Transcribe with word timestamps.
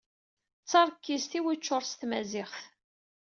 D 0.63 0.67
tarkizt 0.69 1.31
i 1.37 1.39
wučur 1.43 1.83
s 1.85 1.91
Tmaziɣt. 1.93 2.59